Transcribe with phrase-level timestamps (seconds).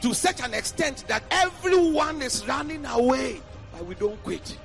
[0.00, 3.40] to such an extent that everyone is running away.
[3.72, 4.56] But we don't quit,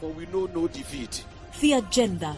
[0.00, 1.24] for we know no defeat.
[1.60, 2.36] The agenda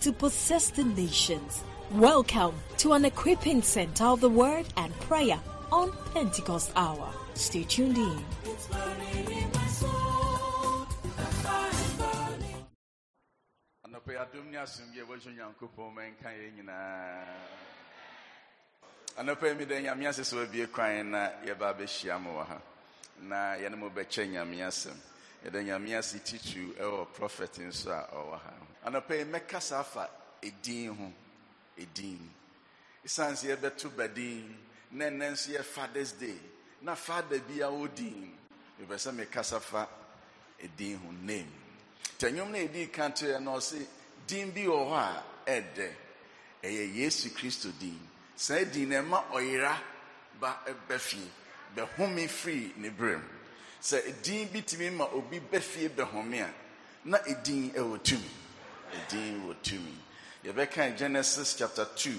[0.00, 1.62] to possess the nations.
[1.90, 5.38] Welcome to an equipping center of the word and prayer
[5.72, 7.12] on Pentecost Hour.
[7.34, 8.24] Stay tuned in.
[14.00, 17.24] anɔpɛ adom ne asomdwe a wɔahyɛ onyankopɔn ma nka yɛn nyinaa
[19.16, 22.60] anɔpɛ mi meda nyame ase sɛ wabie kwan na yɛba bɛhyia mo wɔ ha.
[23.22, 24.96] Na yɛne mo bɛkyɛ nyame asɛm.
[25.44, 28.52] Yɛda nyame ase titiriw ɛwɔ prophet nso a ɔwɔ ha.
[28.86, 30.08] Anɔpɛ yi mɛkasa afa
[30.42, 31.12] edin ho.
[31.78, 32.30] Edin.
[33.04, 34.56] Ɛsiane sɛ yɛbɛto badin
[34.92, 36.38] na ɛnɛ nso yɛ fathers day
[36.82, 38.30] na father bi a ɔdin
[38.80, 39.88] mepɛ sɛ mekasa fa
[40.58, 41.50] edin ho name.
[42.16, 43.86] Nti nnwom no ɛdii ka kyerɛ no ɔse
[44.26, 45.92] din bi wɔ hɔ a ɛdɛ
[46.62, 48.09] ɛyɛ yesu kristo din
[48.40, 48.90] saa din
[49.32, 49.76] ɔyera
[50.40, 51.28] ba bɛ fie
[51.76, 53.28] bɛhome firi ne berɛ mu
[53.82, 54.00] sɛ
[54.66, 56.50] tumi ma obi bɛ fie bɛhome a
[57.04, 58.30] na ɛdin ɛwɔ tumi
[58.94, 59.94] ɛdin wɔ tumi
[60.44, 62.18] yɛbɛka genesis chapter 2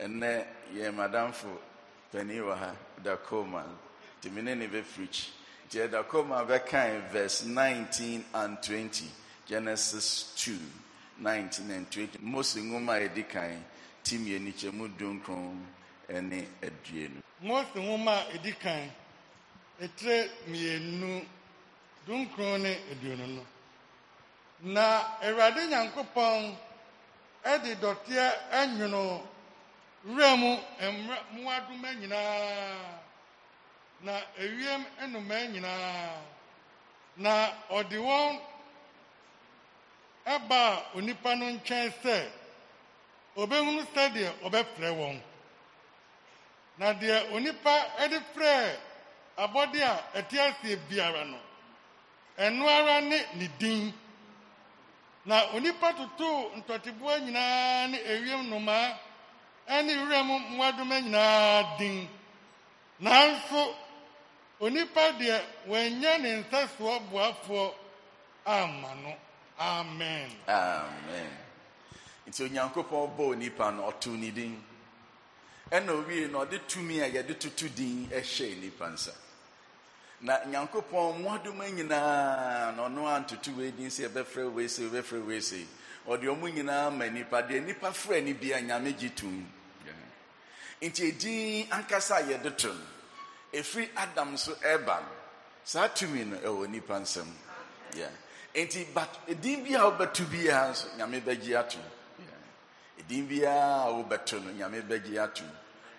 [0.00, 1.56] ɛnɛ yɛ madamfo
[2.10, 2.74] pani wɔ ha
[3.04, 3.64] dakoma
[4.32, 4.66] me ne ne
[5.88, 9.04] dakoma bɛkan verse 19 and 20
[9.46, 10.58] genesis 2
[11.20, 13.08] 19 and 20 mose nwoma a
[14.04, 15.56] ti mmienu kyɛ mu dunkron
[16.30, 18.90] ne aduonu mose nwoma a ɛdi kan
[19.82, 20.16] ɛtire
[20.48, 21.10] mmienu
[22.06, 23.42] dunkron ne aduonu no
[24.74, 24.84] na
[25.26, 26.56] awurade nyankopɔn
[27.52, 28.26] ɛde dɔteɛ
[28.60, 29.02] ɛnwono
[30.04, 30.50] wura mu
[31.32, 33.00] mmoadoma nyinaa
[34.02, 36.20] na ewiem nnomaa nyinaa
[37.16, 37.32] na
[37.70, 38.40] ɔde wɔn
[40.34, 42.16] ɛbaa onipa no nkyɛn sɛ
[43.36, 45.20] obehunu sɛdeɛ ɔbɛfrɛ wɔn
[46.78, 48.76] na deɛ onipa ɛde frɛ
[49.36, 51.38] abɔde a ɛte aseɛ biara no.
[52.38, 53.92] Ɛno ara ne ne din.
[55.24, 58.98] Na onipa totoo ntɔteboa nyinaa ne ewiem nnomaa
[59.68, 62.08] ɛne wuram mmoadoma nyinaa din.
[63.00, 63.74] Nanso
[64.60, 67.74] onipa deɛ wɔanya ne nsa soɔ boafoɔ
[68.46, 69.14] amma no
[69.58, 70.30] amen.
[70.48, 71.43] Amen.
[72.26, 74.64] Nti onyankopɔn bɔɔ nipa no ɔtoo ne din.
[75.70, 79.12] Ɛna owie no ɔde tumi a yɛde toto din ɛhyɛɛ nipa nsa.
[80.20, 85.40] Na nyankopɔn mmoadoma nyinaa na ɔno antoto wei din sɛ yɛbɛfrɛ wei sei yɛbɛfrɛ wei
[85.40, 85.66] sei
[86.06, 89.46] ɔde ɔmo nyinaa ma nipa deɛ nipa frɛ ne bia nyame gye tom
[90.80, 92.80] nti edin ankasa a yɛde to no
[93.52, 95.08] ɛfiri adam so ɛba no
[95.64, 97.26] saa tumi no ɛwɔ nipa nsam.
[97.94, 98.10] Yeah.
[98.54, 101.78] nti but edin bi a wobɛto biara nso nyame bɛgye ato.
[101.78, 102.03] yeah.
[103.06, 105.44] Edin biara a wobɛto no nyame bɛgye ato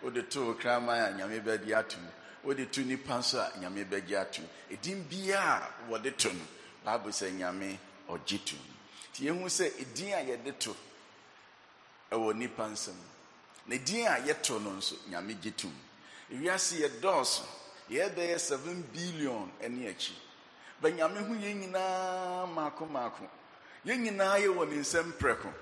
[0.02, 1.98] wode to kraman a nyame bɛgye ato
[2.44, 6.42] wode to nipa nso a nyame bɛgye ato edin biara a wɔde to no
[6.84, 7.78] baabu sɛ nyame
[8.10, 8.56] ɔgye to
[9.12, 10.76] nti yɛhu sɛ edin a yɛde to
[12.12, 12.96] ɛwɔ nipa nsam
[13.68, 15.68] na edin a yɛto no nso nyame gye to
[16.32, 17.44] ewiase yɛ dɔɔso
[17.90, 20.16] yɛbɛyɛ seven billion ɛne akyi
[20.82, 23.30] bɛnyame ho yɛn nyinaa maako maako
[23.86, 25.54] yɛn nyinaa yɛ wɔ ne nsɛm prɛko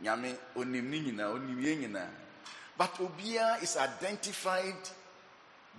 [0.00, 2.10] nyame onim ne nyinaa onim yɛn nyinaa.
[2.76, 4.88] But obiara is identified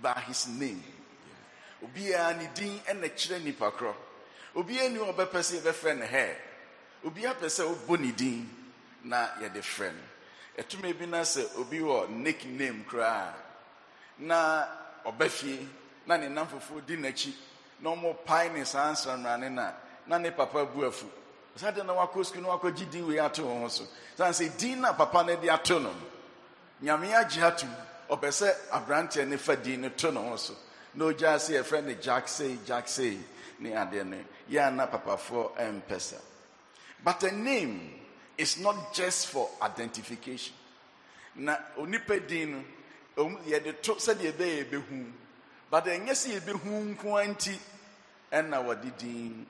[0.00, 0.82] by his name.
[1.84, 3.94] Obiara ne din ɛna kyerɛ nipa korɔ.
[4.54, 6.36] Obiara ni ɔbɛpɛ sɛ yɛbɛfrɛ no hair.
[7.04, 8.50] Obiara pɛ sɛ ɔbɔ ne din
[9.04, 10.02] na yɛde frɛ no.
[10.62, 13.34] Ɛtumi bi na sɛ obi wɔ nickname koraa
[14.18, 14.66] na
[15.04, 15.68] ɔba fie
[16.06, 17.34] na ne nam foforɔ di n'akyi
[17.80, 19.72] na ɔmo pae ne saa nsramrane na
[20.06, 21.06] na ne papa bu afu
[21.56, 23.84] saa na wakɔ sukuu na wakɔgye din wei ato wɔn ho so
[24.16, 25.92] san sɛ din na papa no de ato no
[26.82, 27.66] nyame agye ato
[28.10, 30.54] ɔpɛ sɛ aberanteɛ ne fa din no to ne ho so
[30.94, 33.18] na ogya sɛ yɛfrɛ no jack sei
[33.58, 34.16] ne adeɛ no
[34.50, 36.16] yɛ a na papafoɔ ɛmpɛ sa
[37.06, 37.90] But a name
[38.36, 40.54] is not just for identification.
[41.36, 42.64] Na onipa din
[43.16, 45.12] no, yɛde to sɛdeɛ ɛbɛyɛ yɛbɛhu.
[45.70, 47.58] But ɛnyɛ sɛ yɛbɛhu nko ara nti
[48.32, 49.46] ɛna wɔde din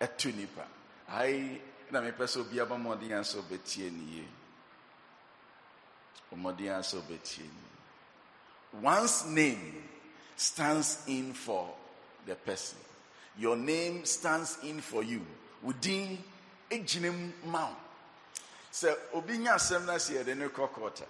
[0.00, 0.62] ɛto nipa.
[1.08, 1.60] Ayi
[1.90, 4.28] na mepɛ sɛ obi aba mmɔden a sɛ ɔbɛtie ne yie.
[6.32, 8.80] Mmɔden a sɛ ɔbɛtie ne.
[8.80, 9.88] One's name
[10.36, 11.74] stands in for
[12.26, 12.78] the person.
[13.36, 15.24] Your name stands in for you.
[15.62, 16.22] Within
[16.70, 17.76] egyina mu ma wo.
[18.72, 21.06] Sɛ obi nya asɛm na sɛ yɛde ne kɔ kɔɔta.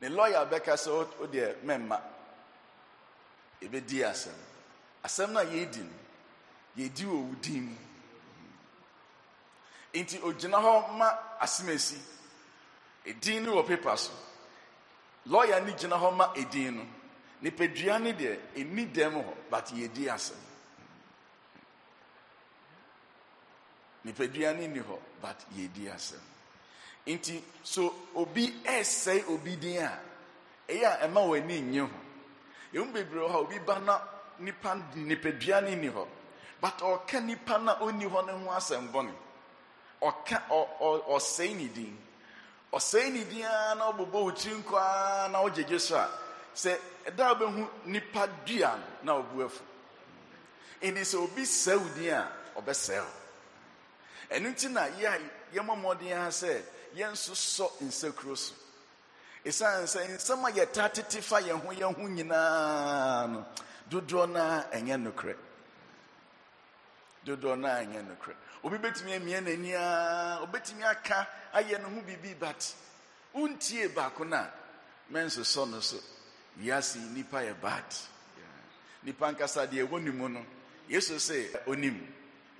[0.00, 2.00] Ne lawyer bɛka sɛ o o deɛ mɛmma.
[3.62, 4.34] Ebedi asɛm.
[5.04, 5.92] Asɛm na yɛdi no,
[6.76, 7.76] yɛdi wɔ wo din mu.
[9.94, 11.08] Nti ogyina hɔ ma
[11.40, 11.98] asɛm esi.
[13.06, 14.12] Edin no wɔ paper so.
[15.26, 16.86] Lawyer ni gyina hɔ ma edin no.
[17.42, 20.44] Nipadua ne deɛ ɛni dɛm hɔ but yɛdi asɛm.
[24.04, 26.20] nipadua no nni hɔ but yɛdi asɛm
[27.06, 29.98] nti so obi ɛsɛe obi din a
[30.68, 31.90] ɛyɛ a ɛma w'ani nye ho
[32.72, 34.00] ɛmu bebree hɔ a obi ba na
[34.38, 36.06] nipa nipadua no nni hɔ
[36.60, 39.12] but ɔka nipa na ɔnni hɔ no ho asɛm bɔne
[40.00, 41.98] ɔka ɔsɛe ne din.
[42.72, 46.08] Ɔsɛe ne din ara na ɔbobɔ wo tiri nkɔ ara na wogyegye so a
[46.54, 49.62] sɛ ɛda wobɛhu nipa dua na ɔbu afu
[50.82, 53.10] nti sɛ obi sɛe wo din a ɔbɛsɛe wo.
[54.30, 55.18] Ɛno nti na yɛ a
[55.56, 56.62] yɛmmɔ mmɔden ara sɛ
[56.96, 58.54] yɛnso sɔ nsakuro so.
[59.44, 63.46] Ɛsiane sɛ nsɛm a yɛta tete fa yɛn ho yɛn ho nyinaa no
[63.88, 65.36] dodoɔ no a ɛnyɛ nokorɛ.
[67.24, 72.00] Dodoɔ no a ɛnyɛ nokorɛ obi bɛtumi amia n'ani a obɛtumi aka ayɛ ne ho
[72.02, 72.74] biribi but
[73.34, 74.50] wontie baako no a
[75.12, 75.96] mɛnsosɔ no so.
[76.60, 77.84] Wiase nipa yɛ bad.
[79.02, 80.46] Nipa nkasa deɛ ɛwɔ ne mu no
[80.88, 81.98] yesu sɛ onim.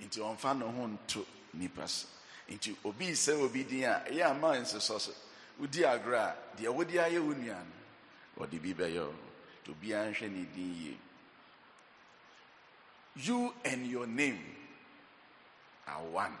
[0.01, 2.07] Nti ɔmfa ne ho nto nipa so.
[2.49, 5.11] Nti obi sɛ obi din a ɛyɛ ama nsosɔ so.
[5.59, 9.13] Wodi agorɔ a deɛ wode ayɛ wo nua no wɔde bi bɛyɛ o
[9.63, 10.97] nti obiara nhwɛ ne din yie
[13.15, 14.39] you and your name
[15.87, 16.33] are one.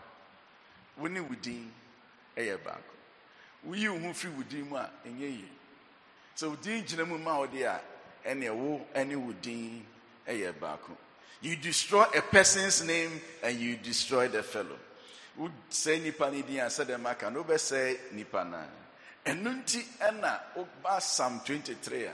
[0.97, 1.71] Wo ne wo din
[2.37, 2.95] ɛyɛ baako.
[3.67, 5.49] Woyi wo ho firi wo din mu a ɛnyɛ yie.
[6.35, 7.81] Sɛ wo din gyina mu ma wo deɛ a
[8.29, 9.85] ɛneɛ wo ne wo din
[10.27, 10.95] baako.
[11.41, 14.79] You destroy a person's name and you destroy the fellow.
[15.37, 18.85] Wo sɛ nipa no din a sɛdeɛ maka no wobɛsɛ nipa no a
[19.25, 22.13] ɛno nti ɛna woba psalm 23 a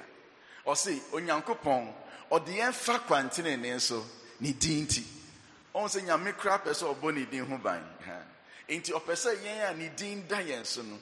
[0.66, 1.94] ɔse onyankopɔn
[2.32, 4.04] ɔde yɛn fa kwantenene so
[4.42, 5.04] ne din nti.
[5.74, 7.82] Ɔhu sɛ nyame kora pɛ sɛ ɔbɔ ne din ho ban.
[8.06, 8.22] Ha.
[8.72, 10.98] enti ɔpɛ sɛ yɛn a ne din da yɛn so no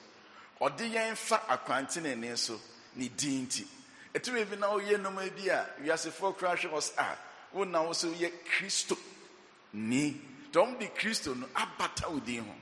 [0.60, 2.60] ɔde yɛn fa akwantenene so
[2.96, 3.66] ne din nti.
[4.14, 7.18] Ɛtumi bi na woyɛ nnɔma bi a wiasefoɔ kora hwɛ wɔ sɛ a
[7.52, 8.98] wo na wo sɛ woyɛ kristo
[9.72, 10.20] ni.
[10.50, 12.54] Nti ɔmo de kristo no abata wo din ho.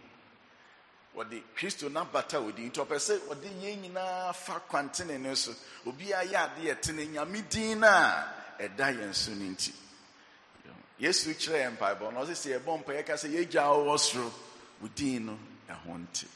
[1.17, 2.71] Wɔde kristo no abata wo din.
[2.71, 5.55] Nti ɔpɛ sɛ ɔde yɛn nyinaa fa kwantenene so.
[5.87, 9.73] Obiara yɛ adeɛ ɛtene nyame din no a ɛda yɛn so no nti
[10.99, 12.13] yesu kyerɛ yɛn mpaebɔ.
[12.13, 14.33] Na ɔsɛ sɛ yɛbɔ mpa yɛka sɛ yɛgya wɔwɔ soro
[14.81, 16.27] wo din no ɛho nte.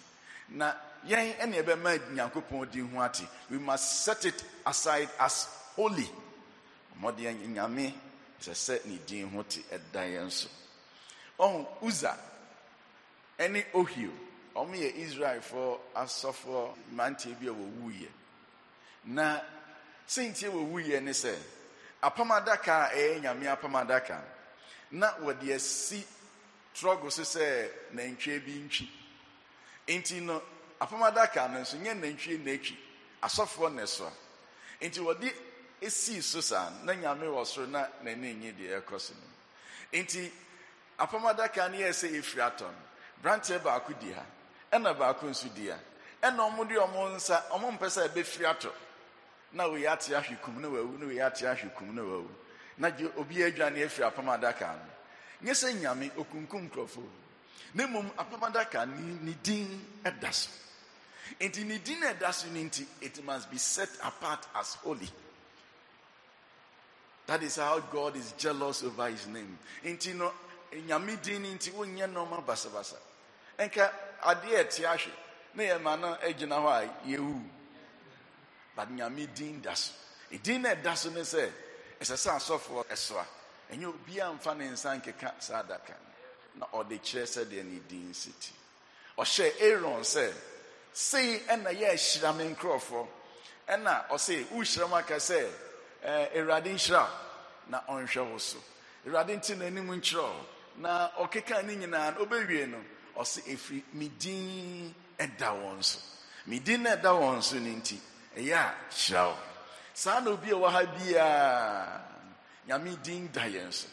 [0.51, 0.75] Na
[1.07, 3.27] yɛn ɛne ɛbɛma nyankopɔn din ho ate.
[3.51, 6.09] We must set it aside as holy.
[6.99, 7.93] Ɔmɔde nyame
[8.41, 10.49] sɛ sɛ ne din ho te ɛda yɛn so.
[11.39, 12.17] Ɔho uza
[13.39, 14.11] ɛne ohio.
[14.55, 18.09] Ɔmo yɛ israelfoɔ asɔfoɔ mmeranteɛ bi a wɔwuiɛ.
[19.05, 19.41] Na
[20.07, 21.35] sɛntie wɔwuiɛ ne sɛ
[22.03, 24.25] apam adaka a ɛyɛ nyame apam adaka no,
[24.93, 26.07] na wɔde asi
[26.75, 28.89] trɔgo so sɛ nantwie bi ntwi.
[29.89, 30.43] Nti no
[30.81, 32.77] apam adaka no nso nyɛ nantwie na atwi
[33.23, 34.13] asɔfoɔ na ɛsoa
[34.81, 35.33] nti wɔde
[35.81, 39.99] esii so saa na nyame wɔ soro na n'ani nye deɛ ɛkɔ so no.
[40.03, 40.31] Nti
[40.99, 42.77] apam adaka no yɛ sɛ efiri atɔ no.
[43.23, 44.25] Branteɛ baako di ha
[44.73, 45.79] ɛna baako nso di ha.
[46.23, 48.73] Ɛna ɔmo de ɔmo nsa ɔmo mpɛ sɛ ɛbɛfiri atɔ.
[49.53, 52.29] Na oyi ate ahwe kum na wawu na oyi ate ahwe kum na wawu.
[52.79, 54.91] Na gye obi adwane afiri apam adaka no.
[55.45, 57.09] Nyɛ sɛ nyame okunkum nkurɔfoɔ.
[57.75, 60.51] Na mmom apam adaka ne din ɛda so.
[61.41, 65.11] Nti ne din a ɛda so no nti it must be set apart as holy.
[67.27, 69.59] That is how god is jealous over his name.
[69.85, 70.33] Nti no
[70.73, 72.97] nyame din no nti wonyɛ nɔɔma basabasa.
[73.59, 75.13] Ɛnka adeɛ ɛte ahwe
[75.55, 77.45] na yɛma no agyina hɔ a yɛwu.
[78.75, 79.93] But nyame din da so.
[80.43, 81.51] Din na ɛda so ne sɛ
[82.03, 83.25] ɛsɛ sɛ asɔfoɔ ɛsoa.
[83.71, 86.11] Ɛnyɛ obiara mfa ne nsa nkeka saa adaka no.
[86.61, 88.53] Na ɔde kyerɛ sɛdeɛ ne din si ti.
[89.17, 90.33] Ɔhyɛ aaron sɛ
[90.93, 93.07] sei ɛna yɛ ahyira me nkurɔfoɔ.
[93.69, 95.49] Ɛna ɔse wohyira m aka sɛ
[96.35, 97.09] awurade nhyira
[97.69, 98.59] na ɔnhwɛ wo so.
[99.07, 100.35] Awurade nti n'anim nkyerɛ
[100.79, 102.85] na ɔkeka ne nyinaa no ɔbɛwie no
[103.17, 105.99] ɔse ɛfiri me din ɛda wɔn so.
[106.47, 107.99] Me din na ɛda wɔn so no nti
[108.37, 109.52] ɛyɛ a hyira wo.
[109.95, 112.01] Saa na obi ɛwɔ ha biaa
[112.67, 113.87] nyame din da yɛn so.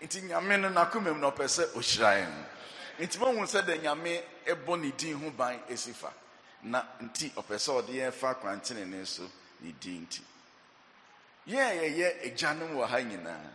[0.00, 2.46] Nti nyame no n'akoma mu na ɔpɛ sɛ ɔhyira yɛn.
[2.98, 6.12] Nti mahu sɛ dɛ nyame ɛbɔ ne din ho ban ɛsi fa.
[6.62, 9.30] Na nti ɔpɛ sɛ ɔde yɛn fa kwantene ne so
[9.60, 10.20] ne din nti.
[11.46, 13.50] Yɛn a yɛyɛ agyanom wɔ ha nyinaa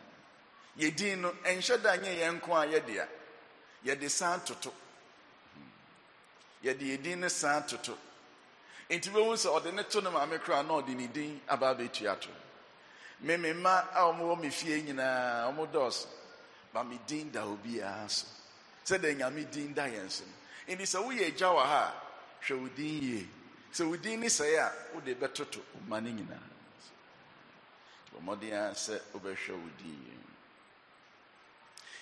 [0.77, 3.07] yɛ din no ɛnhyɛ da nyɛ yɛn nko a yɛde a
[3.85, 4.73] yɛde san toto.
[6.63, 7.97] Yɛde yɛ din no san toto.
[8.89, 12.29] Nti sɛ ɔde ne to no maame na ɔde ne din aba abɛtua to.
[13.21, 16.07] Me me mma a me fie nyinaa dɔɔso
[16.87, 17.45] me din da
[18.07, 18.25] so.
[18.85, 20.75] Sɛdeɛ nyame din da yɛn so no.
[20.75, 23.29] Nti sɛ woyɛ agya wɔ ha a hwɛ wo din yie.
[23.71, 26.39] Sɛ wo din ne sɛe a wode bɛtoto wo ma no nyinaa.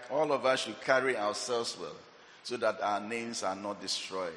[0.10, 1.96] All of us should carry ourselves well
[2.44, 4.34] so that our names are not destroyed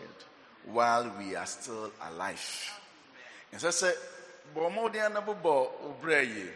[0.66, 2.78] while we are still alive.
[3.52, 3.90] ɛsɛ sɛ
[4.54, 5.42] bɔ mmɔden na bobɔ
[5.82, 6.52] wo berɛ yie.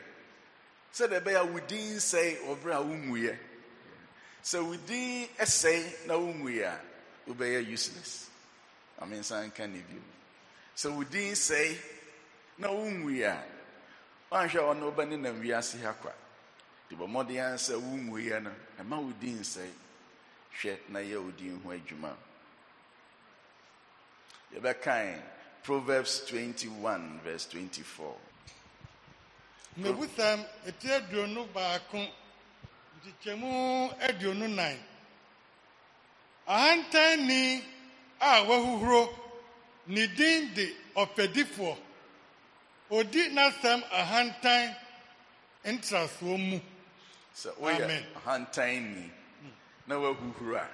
[0.93, 3.39] Sɛdeɛ ɛbɛyɛ a wo din sɛe wɔ berɛ a wonwuiɛ.
[4.43, 6.81] Sɛ na wonwuiɛ a
[7.31, 8.31] wobɛyɛ useless.
[9.01, 10.03] Ame nsa nka ne bio.
[10.77, 11.79] Sɛ wo din sɛe
[12.59, 13.45] na wonwuiɛ a
[14.31, 16.13] woanhwɛ a ɔno wobɛne nam wiase ha kwa.
[16.89, 19.71] Nti bɔ mmɔden a sɛ wonwuiɛ no ɛma wo din sɛe
[20.89, 22.17] na yɛ wo din ho adwuma
[24.55, 25.23] yɛbɛkan
[25.63, 28.17] proverbs 21 verse 24
[29.77, 31.99] mmebusam eti aduonu baako
[32.97, 33.51] nkyekyɛmu
[34.09, 34.79] aduonu nan.
[36.47, 37.63] Ahantanni
[38.21, 39.09] a wahuhuro
[39.87, 41.77] ne din de ɔpɛdifoɔ.
[42.91, 44.77] Odi n'asɛm ahantan
[45.65, 46.61] ntrasoɔ mu.
[47.35, 48.05] Sɛ woyɛ Amen.
[48.17, 49.11] ɔhantan ni
[49.87, 50.69] na wahuhuru a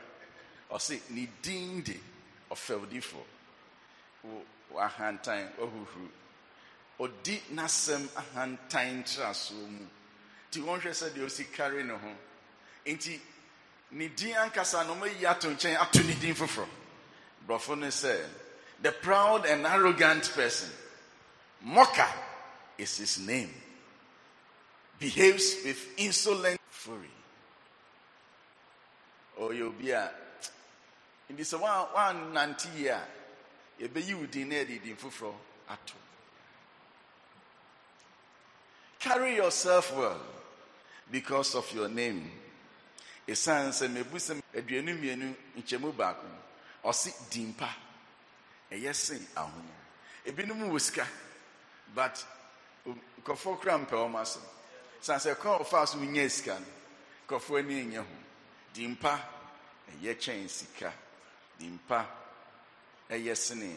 [0.75, 1.99] ɔse ne din de
[2.51, 3.15] ɔfɛwdifoɔ.
[3.15, 3.40] wo
[4.73, 6.11] wahantan wahuhuru
[7.01, 9.87] ɔdi n'asɛm ahantan ntrasoɔ mu.
[10.49, 12.17] Nti wɔnhwɛ sɛ deɛ ɔsi kare ne ho.
[12.87, 13.21] Nti
[13.93, 16.69] ne din ankasa no ɔmayi ato nkyɛn ato ne din foforɔ.
[17.47, 18.29] Borɔfo no sɛ
[18.83, 20.71] the proud and arrogant person
[21.63, 22.09] mocker
[22.77, 23.53] is his name.
[24.99, 27.11] Behaves with insolent fury.
[29.39, 30.13] Ɔyɛ obi a
[31.33, 33.07] nti sɛ woannante yie a
[33.81, 35.35] yɛbɛyi wo din na yɛde din foforɔ
[35.69, 35.95] ato.
[38.99, 40.21] Carry yourself well
[41.11, 42.31] because of your name.
[43.27, 46.27] Ɛsiane sɛ mebu sɛ aduonu mmienu nkyɛmu baako
[46.85, 47.69] ɔse dimpa
[48.71, 49.77] ɛyɛ sen ahonya.
[50.27, 51.07] Ebinom wɔ sika
[51.95, 52.25] but
[52.87, 54.43] nkɔfoɔ kora mpɛ wɔn asɛm.
[55.01, 56.67] San sɛ kwan ɔfa so nya sika no
[57.29, 58.17] nkɔfoɔ ani nyɛ ho.
[58.75, 59.19] Dimpa
[59.93, 60.93] ɛyɛ kyɛn sika.
[61.59, 62.07] Dimpa
[63.11, 63.71] ɛyɛ sene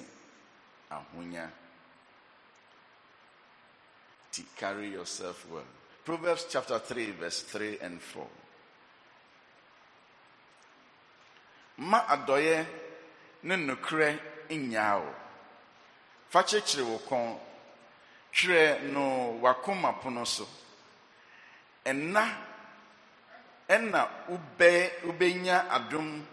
[0.90, 1.50] ahonya.
[4.32, 5.66] Ti carry yourself well.
[6.06, 8.28] Proverbs chapter 3 verse 3 and 4
[11.78, 12.66] ma adɔeɛ
[13.44, 15.13] ne nokorɛ nnyaa wo.
[16.30, 17.40] Fa kyekyere wo kɔn.
[18.34, 20.48] Twerɛ no wakoma pono so.
[21.86, 22.24] Ɛna
[23.70, 26.25] ɛna wobɛ wobɛnya adom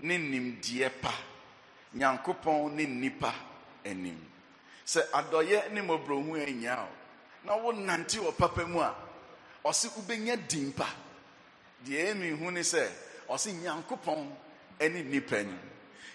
[0.00, 1.12] ne nimdeɛ pa.
[1.94, 3.34] Nyankopɔn ne nnipa
[3.84, 4.18] anim.
[4.84, 6.94] Sɛ adɔyɛ ne mmɔborɔhu anyaa wo
[7.44, 8.94] na wonante wɔ papa mu a
[9.64, 10.86] ɔse wobɛnya din pa
[11.84, 12.88] deɛ ɛmi hu ne sɛ
[13.28, 14.30] ɔse nyankopɔn
[14.80, 15.60] ne nnipa anim.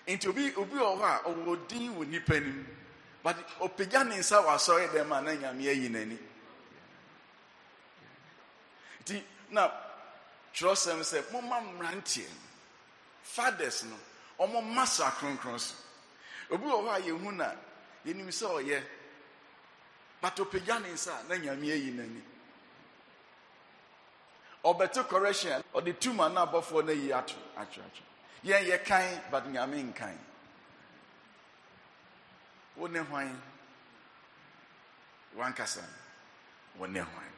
[0.08, 2.68] Nti obi obi wɔ hɔ a ɔwɔ din wɔ nnipa anim
[3.24, 6.18] but ɔpagya ne nsa wɔ asɔre dɛm a na nyame ayi n'ani.
[9.02, 9.70] Nti na
[10.54, 12.28] twerɛsɛm sɛ momma mmeranteɛ
[13.24, 13.96] fathers no
[14.44, 15.76] ɔmo mma sa kronkron so.
[16.52, 17.56] Obi wɔ hɔ a yɛhu na
[18.06, 18.84] yɛnim sɛ ɔyɛ
[20.22, 22.22] but ɔpagya ne nsa na nyame ayi n'ani.
[24.66, 28.04] Ɔbɛto correction ɔde tuma na abɔfoɔ no ayi ato atwerɛtwerɛ
[28.44, 30.18] yɛn yɛ kan but nyame nkan.
[32.76, 33.42] Wo ne hwan?
[35.38, 35.84] Wankasa
[36.78, 37.32] wo ne hwan?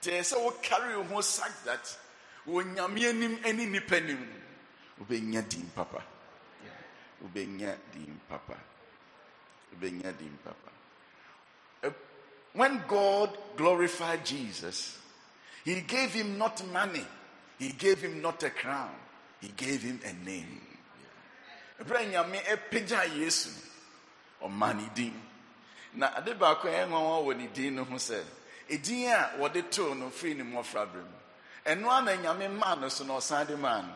[0.00, 1.98] Nti ɛyɛ sɛ wo carry wo ho such that
[2.46, 4.42] wɔ nyame anim ne nnipa anim
[5.00, 6.04] wobɛnya din papa
[7.22, 8.56] wobɛnya din papa
[9.74, 10.70] wobɛnya din papa
[11.82, 11.90] Eh,
[12.52, 14.98] when god glorified jesus
[15.64, 17.06] he gave him not money
[17.58, 18.94] he gave him not a crown
[19.40, 20.60] he gave him a name.
[21.80, 23.50] Ɛberɛ a nyame ɛpagya yesu
[24.42, 25.22] ɔma ne din.
[25.94, 28.22] Na ade baako a ɛyɛ nwanwa wɔ ne din no ho sɛ
[28.68, 31.16] ɛdin a wɔde too no firi ne mmɔfraberɛ mu.
[31.66, 33.94] Ɛno a na nyame maa no so na ɔsan de maa no.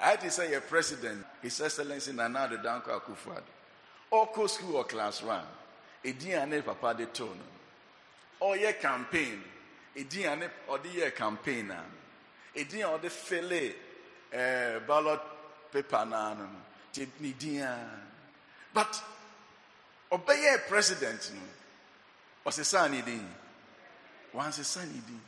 [0.00, 3.52] Ayɛ te sɛ president his excellency nana ado danko akufo ado
[4.12, 5.46] ɔkɔ school wɔ class one
[6.04, 9.42] edin a ne papa de to no ɔyɛ campaign
[9.96, 11.84] edin a ne ɔde yɛ campaign a
[12.58, 13.74] edin a ɔde fele
[14.32, 15.20] ɛɛ ballot
[15.70, 16.60] paper naa no no.
[16.92, 17.78] Te ne din a
[18.74, 19.02] but
[20.10, 21.40] ɔbɛyɛ president no
[22.50, 23.34] ɔsesa ne din
[24.34, 25.20] wansesa ne din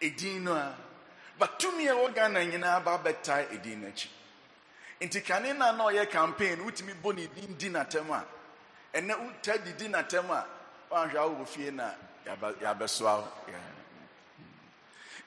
[0.00, 0.74] edin no a.
[1.38, 4.08] But tumi a ɛwɔ ghana nyinaa ba bɛtae n'akyi
[5.02, 8.24] nti kane na na ɔyɛ campaign wotumi bɔ ne din di n'atɛm a
[8.94, 10.46] ɛnɛ wota didi n'atɛm a
[10.90, 11.92] wahwɛ awɔ fie na
[12.26, 13.26] yabɛsoa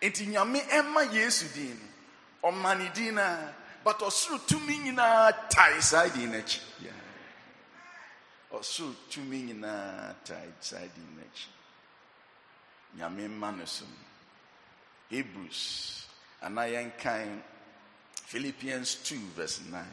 [0.01, 1.79] nti nyame ɛma yesu din
[2.41, 3.53] no ɔma ne din no a
[3.85, 6.59] but ɔsoro tumi nyinaa tae saa din n'akyi.
[8.51, 11.47] Ɔsoro tumi nyinaa tae saa din n'akyi.
[12.97, 13.85] Nyame mma no so.
[15.09, 16.07] Hebrews
[16.41, 17.41] anaa yɛnkan
[18.25, 19.83] philippians 2 verse 9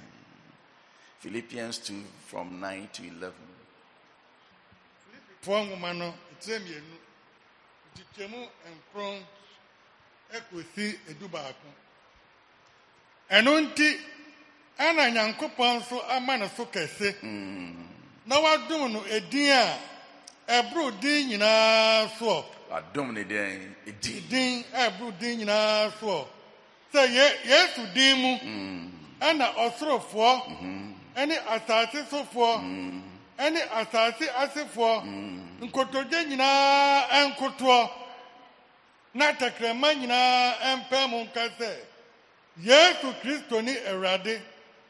[1.20, 1.94] philippians 2
[2.26, 3.32] from 9 to 11
[5.44, 6.96] foɔ nwoma no nkyerɛ mmienu
[7.92, 8.40] nkyekyɛmu
[8.74, 9.16] nkron
[10.36, 11.68] ekosi edu baako.
[13.36, 13.88] Ɛno nti
[14.86, 17.08] ɛna nyankopɔn nso ama ne so kɛse.
[17.20, 17.86] Hmm.
[18.26, 19.78] Na wadom no edin a
[20.48, 22.44] ɛboro din nyinaa soɔ.
[22.70, 26.26] Adom ne den ɛdi din a ɛboro din nyinaa soɔ
[26.92, 28.38] sɛ ye yesu din mu
[29.20, 30.32] ɛna ɔsorofoɔ
[31.16, 32.52] ɛne asase sofoɔ
[33.38, 35.02] ɛne asase asefoɔ
[35.62, 37.90] nkotodwe nyinaa ɛnkotoɔ
[39.14, 41.70] na tɛkrɛma nyinaa ɛmpɛ mu nka sɛ
[42.58, 44.40] yesu kristo ne awurade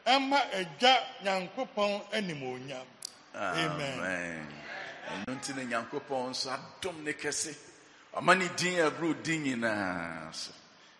[0.05, 0.93] ɛma agya
[1.23, 2.85] nyankopɔn animuonyam
[3.35, 3.99] amen.
[3.99, 4.47] Amen.
[5.09, 7.55] Ɛno nti ne nyankopɔn nso adom ne kɛse.
[8.15, 10.51] Ɔma ne din aburo din nyinaa so.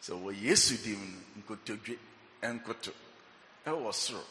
[0.03, 1.95] Sɛ wɔ yesu dim no nkotodwe
[2.48, 2.91] ɛnkoto
[3.70, 4.25] ɛwɔ soro.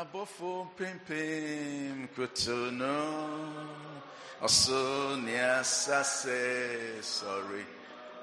[0.00, 2.96] Abɔfo mpempem koto no.
[4.42, 6.40] Ɔso ne asase
[7.02, 7.62] sɔre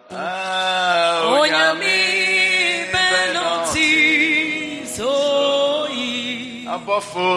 [0.09, 3.91] Ah, Onyame benoti
[4.95, 7.27] zoyi abɔfo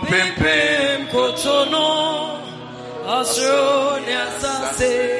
[0.00, 1.86] mpempem Pem kotono
[3.06, 5.17] Asro ne sorry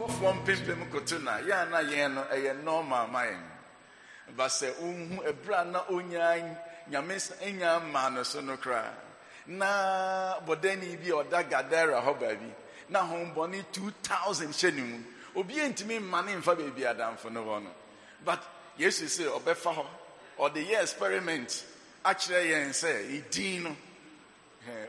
[0.00, 3.42] abɔfoɔ mpempem koto na yɛa na yɛn no ɛyɛ normal ma yɛn.
[4.36, 6.56] Ba sɛ wohu ɛberɛ a na ɔnya
[6.90, 8.92] nyame s- nya maa no so no koraa.
[9.46, 12.52] Na bɔdani bi a ɔda gadara hɔ baabi
[12.88, 15.04] na hombɔne 2000 hyɛ ne mu.
[15.36, 17.70] Obiaa ntumi mma ne mfa baabi adamfo no hɔ no.
[18.24, 18.42] But
[18.78, 19.86] yesu sɛ ɔbɛfa hɔ.
[20.38, 21.64] Ɔde yɛ experiment
[22.04, 23.76] akyerɛ yɛn sɛ ɛdin no.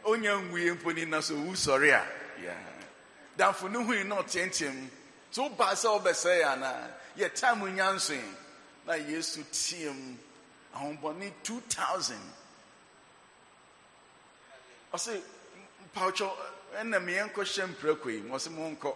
[0.06, 2.06] Onya nwuie mpo ni na so owu sɔre a.
[3.38, 4.88] Damfo no hui na ɔteatea mu
[5.32, 8.22] so wobaa sɛ wobɛsɛe anaa yɛ time nya nsoe
[8.86, 10.18] na yesu teɛ mu.
[10.76, 12.16] Ahombɔne 2000
[14.94, 15.22] ɔse
[15.88, 16.32] mpawkyɛw
[16.80, 18.22] ɛna meyɛnkɔhyɛ mprako yi.
[18.30, 18.96] Ɔse monkɔ.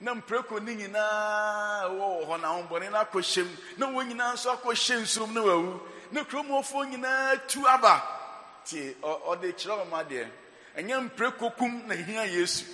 [0.00, 3.56] Na mprako no nyinaa wɔwɔ hɔ na ahombɔne no akɔhyɛ mu.
[3.78, 5.80] Na wɔn nyinaa nso akɔhyɛ nsuom na wawu.
[6.12, 8.02] Na kuromɔfoɔ nyinaa tu aba.
[8.64, 10.30] Tie ɔde kyerɛ ɔma deɛ
[10.76, 12.64] ɛnyɛ mprako kum na hia yesu.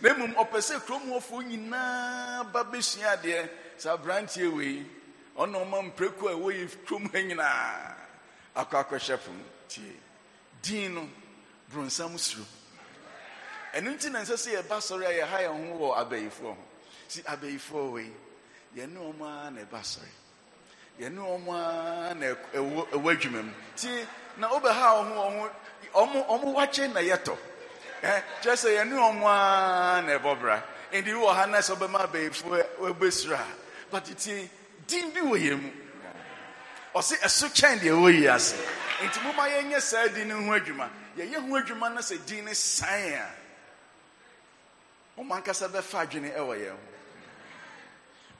[0.00, 3.48] Na mmom ɔpɛ sɛ kuromɔfoɔ nyinaa ba bɛsua adeɛ.
[3.78, 4.86] Sɛ aberanteɛ wei
[5.36, 7.94] ɔna ɔma mprako a ɛwɔ yɛ kurom ha nyinaa
[8.56, 9.96] akɔ akɔhyɛ pom tie.
[10.62, 11.08] Din no
[11.72, 12.44] bronsam suro.
[13.74, 16.58] Ɛno nti na nsɛ sɛ yɛba sɔre a yɛha yɛn ho wɔ abayifoɔ ho.
[17.08, 18.12] Si abayifoɔ wei
[18.76, 20.08] yɛne ɔmo ara na ɛba sɔre.
[21.00, 23.52] Yɛne ɔmo ara na ɛwɔ adwuma mu.
[23.76, 24.06] Tie
[24.38, 25.50] na wobɛha wo ho
[25.92, 27.36] wɔ ho ɔmo wakye na yɛtɔ.
[28.00, 30.62] Kyerɛ sɛ yɛne ɔmo ara na ɛbɔ bra.
[30.92, 33.46] Nti wɔ ha na sɛ ɔbɛma abayifoɔ ɛbɛsuro a
[33.90, 34.48] but tie
[34.86, 35.70] din bi wɔ yɛn mu.
[36.94, 38.54] Ɔse ɛso kyɛn deɛ ɛwɔ yi ase.
[39.02, 40.88] Nti moma yɛnyɛ saa din no ho adwuma.
[41.16, 43.30] Yɛyɛ ho adwuma na sɛ din no san a.
[45.18, 46.78] Ɔmo ankasa ho.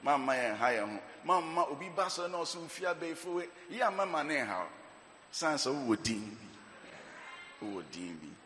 [0.03, 4.65] Mamma yɛn mamma obi ba sɔrɔ na ɔso mfi we yi a mama ne ha
[5.31, 6.37] san sɛ bi.
[7.61, 8.40] Wowɔ din bi.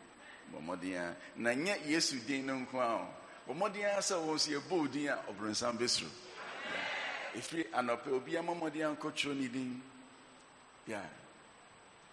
[0.60, 4.90] Bɔ a na nyɛ yesu din no nko a bɔ a sɛ wɔn nso yɛbɔ
[4.90, 6.10] din a ɔbronsam bɛsuro.
[7.36, 9.82] Ɛfiri anɔpɛ obi ama mmɔden ankɔtwerɛ ne din.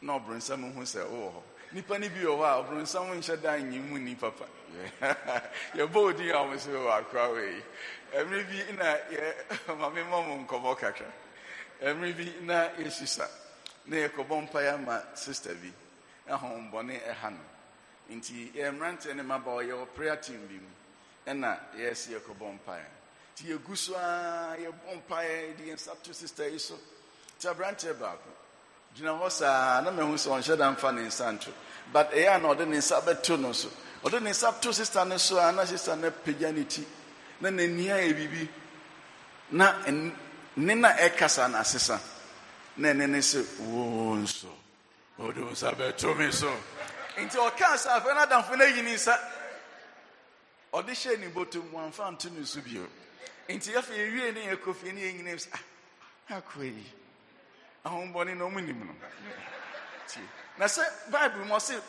[0.02, 1.42] Na ɔbronsam hu sɛ wowɔ hɔ.
[1.72, 4.46] Nipa no bi wɔ hɔ a ɔbronsam nhyɛ da nyi mu ni papa.
[5.76, 7.64] Yɛbɔ din a ɔmo sɛ wɔ akoa wei.
[8.14, 11.12] Ɛmere bi na yɛ mame ma mo nkɔmmɔ kakra.
[11.82, 13.28] Ɛmere bi na yɛhyisa
[13.86, 15.72] na yɛkɔbɔ mpaeɛ ama sister bi.
[16.28, 17.40] Ɛhombɔne ɛha no.
[18.10, 20.70] Nti yɛ mmeranteɛ ne maba yɛwɔ prayer team bi mu
[21.28, 22.86] ɛna yɛsi yɛkɔbɔ mpaeɛ.
[23.36, 26.78] Nti yɛgu so a yɛbɔ mpaeɛ de yɛn nsa sister yi so.
[27.40, 28.30] Nti aberanteɛ baako
[28.96, 31.52] gyina hɔ saa na mahu sɛ ɔnhyɛ da mfa ne nsa nto.
[31.92, 33.70] But ɛyɛ a na ɔde ne nsa bɛto no so.
[34.04, 36.86] Ɔde ne nsa to sister no so a na sister no apagya ne ti
[37.42, 38.50] na n'ani ayɛ biribi
[39.52, 39.74] na
[40.56, 42.00] ne na ɛkasa no asesa
[42.78, 44.48] na ɛne ne sɛ wo nso
[45.18, 46.52] wode wo nsa bɛto me so
[47.22, 49.16] nti ɔkaa sɛ afei no adamfo no ayi ne nsa.
[50.74, 52.88] Ɔde hyɛ ne bɔtɔ mu amfa nto ne so bio.
[53.48, 56.94] Nti afei yɛwie ne yɛkɔ fie ne yɛnyina sɛ ah akɔ yi.
[57.86, 58.96] Ahombɔne na ɔmu nim no.
[60.58, 61.82] Na sɛ bible mu ɔse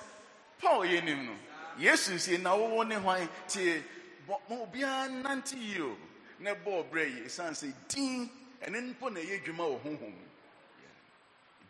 [0.58, 1.32] paul yɛ nim no.
[1.78, 3.28] Yesu sie na wowɔ ne hwan?
[3.48, 3.82] Tie
[4.28, 5.96] ma obiara nante yie o.
[6.40, 10.14] Na ɛbɔ ɔbrɛ yi ɛsiane sɛ din ɛne mpo na ɛyɛ adwuma wɔ honhom.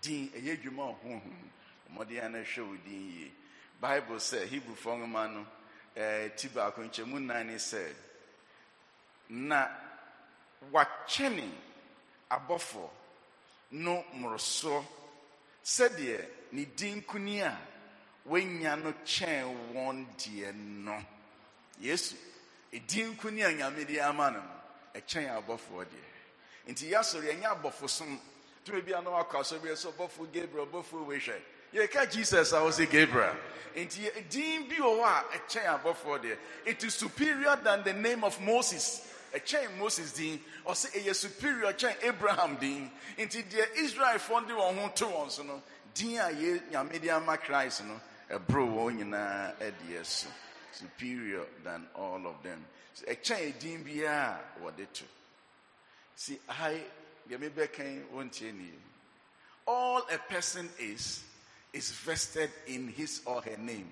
[0.02, 1.22] Din ɛyɛ adwuma wɔ honhom.
[1.24, 1.50] Mu.
[1.94, 3.32] mmɔden a na hwɛ wo din yie
[3.80, 5.46] bible sɛ hebrewfoɔ nwoma no
[5.96, 7.58] ɛɛ ti baako nkyɛmu nnan
[9.28, 9.68] na
[10.72, 11.50] wakyɛne
[12.30, 12.90] abɔfoɔ
[13.72, 14.84] no mmorosoɔ
[15.64, 17.58] sɛdeɛ ne din kuni a
[18.26, 21.04] wanya no kyɛn wɔn deɛ no.
[21.80, 22.16] Yesu
[22.72, 24.42] ɛdin kuni a nyame ama no
[24.94, 26.68] ɛkyɛn abɔfoɔ deɛ.
[26.68, 28.20] Nti yɛasɔre ɛnyɛ abɔfo som.
[28.64, 31.42] Tumi bia na wakɔ asɔre sɛ ɔbɔfo gabriel ɔbɔfo wehwɛ
[31.74, 33.34] yɛka jesus a wɔsɛ gabriel.
[33.74, 36.38] Nti din bi wɔ hɔ a ɛkyɛn abɔfoɔ deɛ.
[36.66, 39.12] It is superior than the name of moses.
[39.34, 42.90] Ɛkyɛn moses din ɔsɛ ɛyɛ superior kyɛn abraham din.
[43.18, 47.10] Nti deɛ israelfoɔ de wɔn ho to wɔn so no din a yɛ nyame de
[47.10, 50.28] ama christ no ɛboro wɔn nyinaa ɛdeɛ so
[50.70, 52.64] superior than all of them.
[53.08, 55.04] Ɛkyɛn din biara wɔde to.
[56.14, 56.80] See i
[57.28, 58.70] deɛ mebɛkan wɔntie nie.
[59.66, 61.24] All a person is
[61.74, 63.90] is vested in his or her name.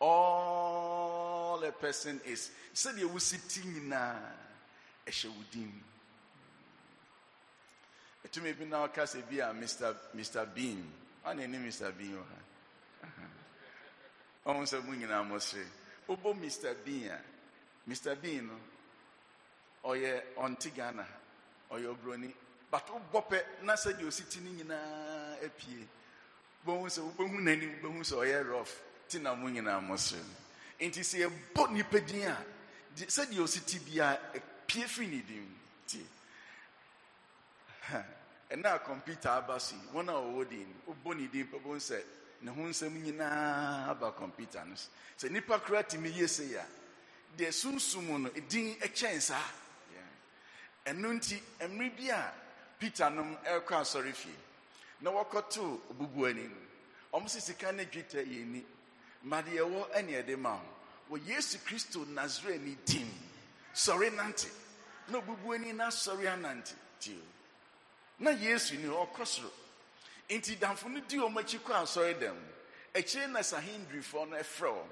[0.00, 2.50] All a person is
[3.48, 4.18] ti nyinaa
[5.06, 5.82] ɛhyɛ wo din mu.
[8.28, 10.92] ɛtumi bi na ɔka sɛ a mr mr bean.
[11.24, 12.18] Ɔne ne mr bean
[14.44, 15.66] ɔmo sɛ mo nyinaa mo sere
[16.08, 17.20] wobɔ mr bean a.
[17.88, 18.60] Mr bean no
[19.84, 21.06] ɔyɛ ɔnte ghana
[21.70, 22.34] ɔyɛ obroni
[22.70, 25.38] but wobɔ pɛ na sɛdeɛ osi ti no nyinaa
[26.68, 28.66] wobɛhu sɛ wobɛhu n'anim sɛ ɔyɛ
[29.08, 29.94] ti na mo nyinaa mo
[30.80, 32.44] nti sɛ yɛbɔ nnipa din a
[32.94, 36.04] sɛdeɛ osi ti biara apie firi ne din tie
[38.50, 40.74] ɛna kɔmputa aba so yi wɔn a wɔwɔ din
[41.16, 42.02] ne din pɛ bɛhu sɛ
[42.42, 46.58] ne ho nsɛm nyinaa aba kɔmputa no so sɛ nnipa koraa tumi yie sɛ yi
[47.36, 48.76] deɛ sunsum no din
[49.20, 49.42] saa
[50.86, 51.40] nti
[51.96, 52.32] bi a
[52.78, 54.34] peter nom ɛrekɔ asɔre fie
[55.00, 56.56] na wɔkɔtoo obubuani no
[57.18, 58.64] ɔmo sɛ sika ne dwetɛ yɛ ni
[59.22, 63.10] ma deɛ ɛwɔ ɛne ɛde ma wo wɔ yesu kristo nasareni din.
[63.74, 64.48] Sɔre nante.
[65.08, 67.20] Na obubuani no asɔre anante tio.
[68.18, 69.50] Na yesu ni ɔkɔ soro.
[70.28, 72.36] Nti damfo no di wɔn akyi kɔ asɔre dɛm.
[72.94, 74.88] Akyire na sahindrifoɔ no ɛfrɛ wɔn.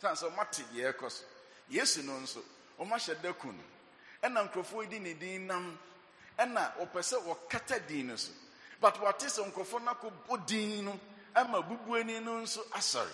[0.00, 1.24] San sɛ ɔmate deɛ ɛkɔ so.
[1.68, 2.42] Yesu no nso
[2.78, 3.58] wɔn ahyɛ da kun
[4.22, 5.78] ɛna nkurɔfoɔ di ne din nam.
[6.38, 8.32] Ɛna wɔpɛ sɛ wɔkata din no so
[8.80, 11.00] but wɔate sɛ nkurɔfoɔ no akɔbɔ din no
[11.34, 13.12] ama bubuani no nso asɔre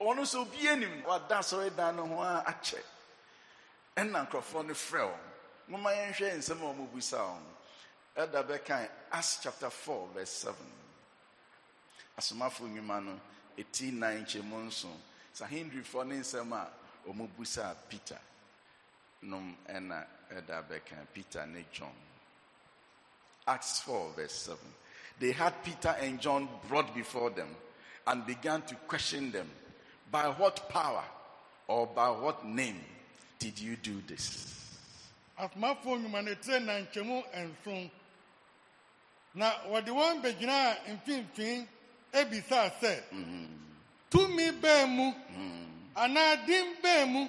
[0.00, 2.44] ɔno nso obi anim wada asɔre dan no ho a
[4.66, 5.18] no frɛ wɔn
[5.68, 7.42] moma yɛnhwɛ nsɛm a wɔmubisa wɔn
[8.16, 10.56] ɛda bɛkan acts chapter 4 verse 7
[12.18, 13.20] asomafo nnwuma no
[13.58, 14.88] ɛti nan nkyɛmu nso
[15.34, 16.52] sahindrifoɔ ne nsɛm
[17.88, 18.18] peter.
[19.22, 21.92] Nom ɛna ɛda bɛka peter ne john.
[23.46, 24.58] Acts 4 verse 7
[25.20, 27.48] they had peter and john brought before them
[28.06, 29.48] and began to question them
[30.10, 31.04] by what power
[31.68, 32.80] or by what name
[33.38, 34.50] did you do this?
[35.38, 37.90] Asomafoɔ nnwuma no tire na nkyɛmu nson.
[39.34, 41.66] Na wɔde wɔn bɛgyinaa mfimfini
[42.12, 43.20] ebisaa sɛ mm-hmm.
[43.20, 43.54] mm-hmm.
[44.10, 45.12] tumi bɛn mu?
[45.96, 47.28] Anaa din bɛn mu?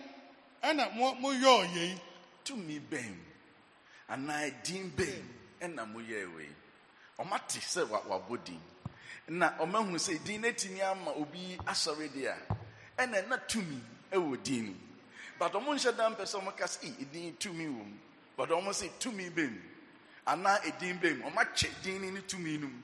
[0.63, 1.99] Ɛna mo moyɔɔ
[2.43, 3.23] tumi bɛn mu.
[4.09, 6.49] Anaa din bɛn mu ɛna moyɛɛ wei.
[7.19, 8.61] Ɔmate sɛ wa- wabɔ din.
[9.27, 12.27] Na ɔmahu sɛ din no atumi ama obi asɔre deɛ
[12.97, 14.75] a ɛna na tumi ɛwɔ din no
[15.39, 17.97] but ɔmo nhyɛ da mpɛ sɛ ɔmo ka sɛ "Ei, ɛdin tumi wɔ mu.
[18.37, 19.61] But ɔmo sɛ tumi bɛn mu.
[20.27, 21.29] Anaa ɛdin bɛn mu.
[21.29, 22.81] Ɔmakyɛ din no ne tumi no mu.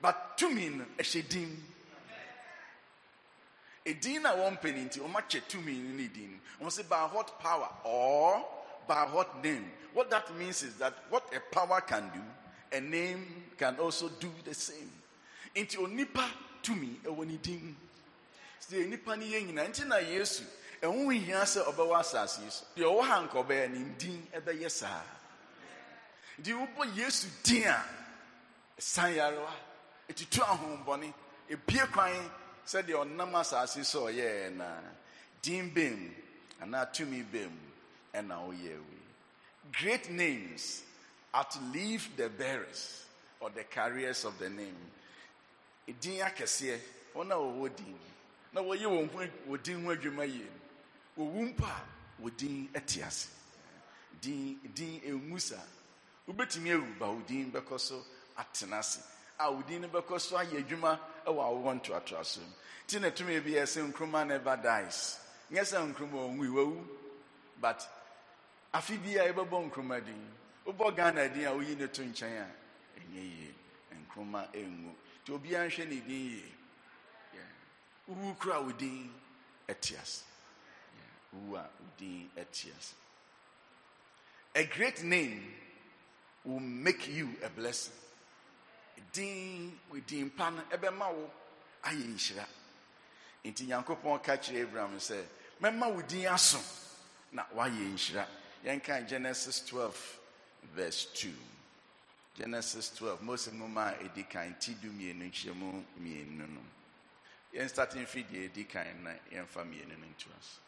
[0.00, 1.66] But tumi no ɛhyɛ din
[3.86, 7.04] ɛdin na wɔn mpɛ ne nti ɔmakyɛ tumi no ne din no ɔmo sɛ by
[7.06, 8.44] what power or
[8.90, 9.70] by what name.
[9.94, 12.20] What that means is that what a power can do
[12.72, 13.24] a name
[13.56, 14.90] can also do the same.
[15.54, 16.24] Nti onipa
[16.62, 17.76] tumi ɛwɔ ne din.
[18.60, 20.42] Sɛ nipa no yɛ nyinaa nti na yesu
[20.82, 24.70] ɛho hia sɛ ɔbɛwɔ asase yi so deɛ ɔwɔ ha nka ɔbɛyɛ ne din ɛbɛyɛ
[24.70, 25.02] saa.
[26.40, 27.84] Nti wobɔ yesu din a
[28.78, 29.52] ɛsan yarewa
[30.08, 31.14] ɛtutu ahombɔne
[31.48, 32.30] ebie kwan
[32.66, 34.66] sɛdeɛ ɔnam asase so ɔyɛɛ na.
[35.42, 36.12] Din bɛn
[36.60, 37.69] anaa tumi bɛn
[38.14, 39.00] ɛna ɔyɛ wi
[39.72, 40.82] great names
[41.34, 43.04] outlive the bearers
[43.40, 44.76] or the carriers of the name.
[46.00, 46.78] Din akɛseɛ
[47.14, 47.98] wɔn a wɔwɔ din.
[48.52, 49.18] Na wɔyɛ wɔn ho
[49.48, 50.46] wɔ din ho adwuma yie
[51.16, 51.80] wɔwu mpa
[52.24, 53.28] a din te ase.
[54.20, 55.62] Din din emu saa
[56.28, 58.04] wobɛtumi awu ba wo din bɛkɔ so
[59.38, 62.40] a wo din no bɛkɔ so ayɛ adwuma wɔ awoɔ ntoatoaso
[62.86, 65.18] nti na tumi bi yɛ sɛ Nkrumah never dies.
[65.50, 66.86] Nyɛ sɛ Nkrumah ɔnwu wawu.
[67.60, 67.86] But
[68.72, 70.36] afe bi a yɛbɛbɔ Nkrumah din.
[70.66, 72.46] Wobɔ ghana din a woyi ne to nkyɛn a
[73.00, 73.54] ɛnyɛ yie.
[73.94, 76.00] Nkrumah ɛngu nti obiara nhwɛ ne
[80.00, 80.22] ase.
[82.36, 82.94] A ase.
[84.54, 85.54] A great name
[86.44, 87.94] will make you a blessing.
[89.12, 91.30] Din din pa no ɛbɛma wo
[91.84, 92.46] ayɛ nhyira.
[93.44, 95.24] Nti nyankopɔn ka abraham sɛ
[95.60, 96.58] mɛma wo aso
[97.32, 98.26] na woayɛ nhyira
[98.64, 100.18] yɛnka genesis 12
[100.74, 101.32] verse 2
[102.36, 106.60] genesis 12 mose nwoma a ɛdi kan ti du mmienu nkyerɛmu mmienu no.
[107.54, 110.58] Yɛn starting fi deɛ ɛdi kan na yɛmfa mmienu no nto ase.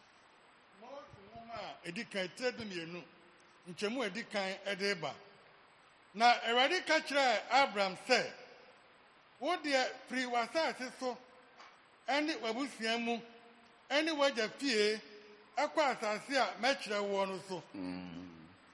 [0.80, 0.92] Mose
[1.32, 3.02] nwoma a ɛdi kan tire du mmienu
[3.70, 5.14] nkyɛmu a ɛdi kan ɛde ba.
[6.14, 8.32] Na awurade ka kyerɛɛ abraham sɛ
[9.38, 11.16] wo deɛ firi w'asase so
[12.08, 13.20] ɛne w'abusua mu
[13.90, 15.00] ɛne w'agya fie
[15.56, 17.62] ɛkɔ asase a mɛkyerɛ woɔ no so.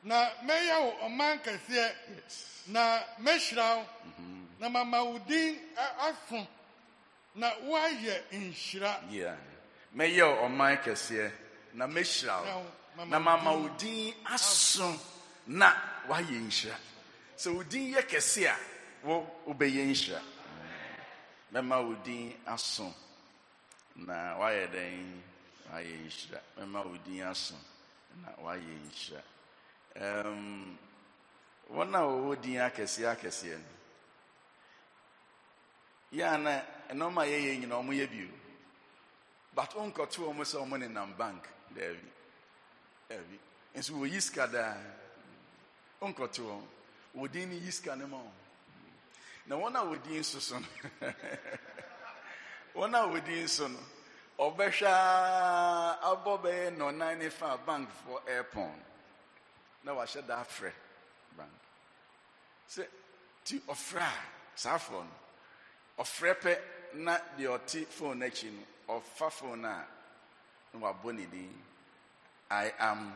[0.05, 1.93] Na mɛyɛ wo ɔman kɛseɛ.
[2.69, 3.87] Na mɛhyira wo.
[4.61, 5.59] Na mama wo din
[5.99, 6.47] aso.
[7.35, 9.01] Na woayɛ nhyira.
[9.97, 11.31] Mɛyɛ wo ɔman kɛseɛ.
[11.75, 14.99] Na mɛhyira wo- na mama wo din aso.
[15.47, 15.73] na
[16.09, 16.77] woayɛ nhyira.
[17.37, 18.57] Sɛ wo din yɛ kɛse a
[19.07, 20.21] wo wobɛyɛ nhyira.
[21.53, 22.93] Mɛma wo din aso.
[23.97, 25.23] Na woayɛ dɛn?
[25.71, 26.41] Woayɛ nhyira.
[26.57, 27.55] Mɛma wo din aso
[28.23, 29.23] na woayɛ nhyira.
[30.01, 30.79] Um,
[31.71, 33.65] wɔn a wɔwɔ din akɛseɛ akɛseɛ no
[36.13, 38.29] yɛ a na ɛnɔma yɛyɛ nyina ɔmo yɛ bio.
[39.55, 42.11] But wonkɔto ɔmo sɛ ɔmo nenam bank daabi
[43.09, 43.39] daabi.
[43.75, 44.77] Nso wɔyi sika daa.
[46.01, 46.67] Wonkɔto wɔn
[47.17, 48.33] wɔdin no yi sika no ma wɔn
[49.47, 50.67] na wɔn a wɔdin so so no
[52.77, 53.79] wɔn a wɔdin so no
[54.39, 58.73] ɔbɛhwɛ a abɔ bɛyɛ nɔnan ne fa bank for airpon
[59.83, 60.73] na wahyɛ da afrɛ
[61.37, 61.51] bank.
[62.69, 62.87] Sɛ
[63.45, 64.13] ti ɔfrɛ a
[64.55, 65.11] saa afɔ no
[65.99, 66.61] ɔfrɛ pɛ
[66.95, 69.87] na deɛ ɔte phone n'akyi no ɔfa phone a
[70.73, 71.65] na wabɔ ne din
[72.51, 73.13] i am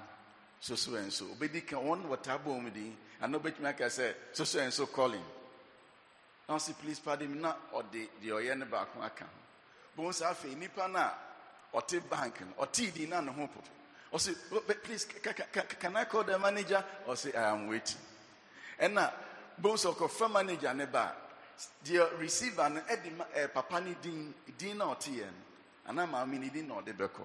[0.60, 1.24] so so and so.
[1.26, 5.24] Obedi kan wɔn wɔtaa bɔ wɔn din ana obetumi aka sɛ so so and calling.
[6.48, 9.41] Na ɔsi please pardon me na ɔde deɛ ɔyɛ ne baako aka ho
[9.96, 11.12] bɔn saa afei nipa na
[11.74, 13.68] ɔte bank no ɔte din na ne ho popo
[14.12, 16.84] ɔsi "Oh, but please ca- ca- ca- can i call the manager?
[17.06, 17.98] Ɔsi i am waiting.
[18.78, 19.10] Ɛna
[19.60, 21.14] bɔn sɛ ɔkɔfra manager ne ba
[21.84, 26.38] deɛ receiver no ɛde ɛɛ papa ne din din na ɔte yɛ no anaa maame
[26.38, 27.24] ne din na ɔde bɛkɔ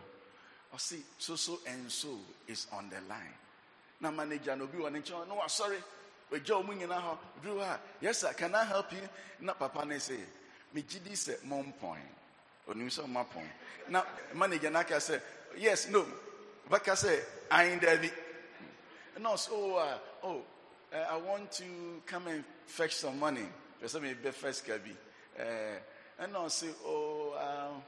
[0.76, 3.34] ɔsi so so and so is on the line.
[4.00, 5.82] Na manager na obi wɔ ne nkyɛn no wasɔre
[6.32, 8.34] wagya wɔn nyinaa hɔ duru hɔ a yes sir.
[8.34, 9.10] Can i help you?
[9.42, 10.24] Na papa ne sɛ
[10.74, 11.62] megye di sɛ mo
[12.68, 13.50] mpɔn onim sɛ ɔmo apɔn
[13.90, 14.04] na
[14.34, 15.22] manager sɛ
[15.58, 16.06] yes no
[16.70, 18.12] bɛka sɛ ayin dabi
[19.20, 20.44] na ɔsɛ oh uh, oh
[20.94, 23.48] uh, i want to come and fetch some money
[23.82, 24.96] pɛ sɛ mebɛ fɛ sika bi
[25.40, 25.80] ɛɛ
[26.20, 27.34] ɛna ɔsɛ oh.
[27.34, 27.80] Uh,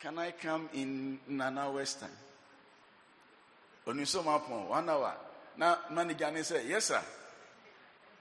[0.00, 2.10] can I come in an hour's time?
[3.86, 5.14] Onisom upon one hour.
[5.56, 7.00] Now, manager ne say, Yes, sir.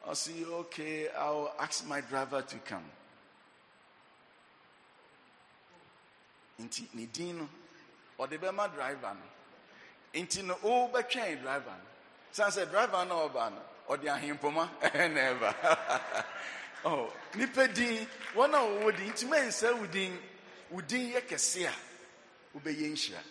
[0.08, 2.84] I'll see, okay, I'll ask my driver to come.
[6.60, 7.50] Nti, ni din no,
[8.20, 10.20] ɔde bɛma driver no.
[10.22, 11.86] Nti no, ɔbɛtwɛn driver no.
[12.32, 16.24] San sɛ driver no ɔba no, ɔde ahempoma ɛna ɛba.
[16.86, 20.18] Oh, nipa din, wɔn a wɔwɔ din, nti mɛnsa wo din,
[20.70, 21.74] wo din yɛ kɛse a
[22.58, 23.22] wobɛyɛ nhyira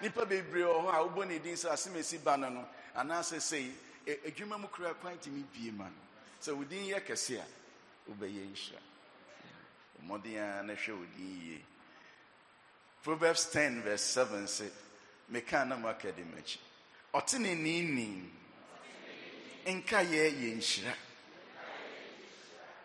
[0.00, 3.40] nipa bebree wɔ hɔ a wobɔ ne din sɛ asɛm esi ba no no anaasɛ
[3.40, 3.72] sei
[4.26, 5.96] adwuma mu kura kwan tumi bie ma no
[6.40, 7.44] sɛ wo din yɛ kɛse a
[8.10, 8.80] wobɛyɛ nhyira
[10.02, 11.64] mmɔden a na hwɛ wo din yie
[13.02, 14.70] proverbs 10 verse 7 sɛ
[15.28, 15.76] meka na
[17.44, 17.54] ne
[19.72, 20.94] nka yɛ yɛ nhyira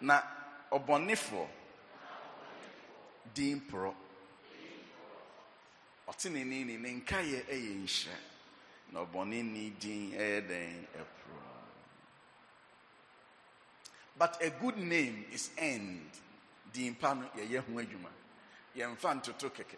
[0.01, 0.21] na
[0.71, 1.47] ɔbɔnefoɔ
[3.33, 3.59] din
[6.07, 8.17] ɔte ne ni nkaeɛ ɛyɛ nhyira
[8.91, 11.41] na ɔbɔne ni din dɛn ɛporɔ
[14.17, 16.09] but a good name is earned
[16.71, 17.79] din pa no yɛyɛ ho
[19.15, 19.75] ntoto kɛkɛ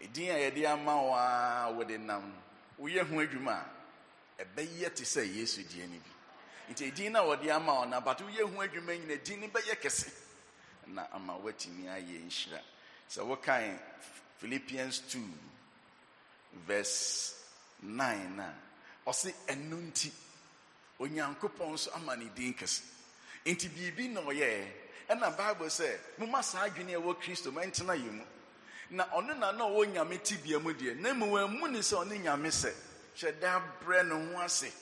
[0.00, 2.34] ɛdin a yɛde ama wo a wode nam
[2.78, 3.52] woyɛ ho adwuma
[4.38, 6.72] a ɛbɛyɛ te sɛ yesu deɛ no bi.
[6.72, 9.48] Nti ɛdin no a wɔde ama wo no but woyɛ ho adwuma nyina din no
[9.48, 10.12] bɛyɛ kɛse
[10.86, 12.60] na ama woatumi ayɛ nhyira.
[13.08, 13.78] Sɛ wokae
[14.38, 15.22] philippians 2
[16.66, 17.34] verse
[17.82, 18.54] 9 a
[19.06, 20.10] ɔse ɛno nti
[20.98, 22.82] onyankopɔn nso ama ne din kɛse.
[23.46, 24.66] Nti biribi na ɔyɛɛ
[25.10, 28.24] ɛna bible sɛ moma saa adwene ɛwɔ kristo ma yɛ mu.
[28.90, 30.96] Na ɔno na na ɔwɔ nyame tibea mu deɛ.
[31.00, 32.72] Na mmom ammu ne sɛ ɔne nyame sɛ
[33.16, 34.72] hyɛ da brɛ ne ho ase.